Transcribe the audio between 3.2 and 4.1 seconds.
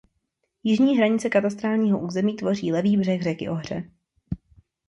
řeky Ohře.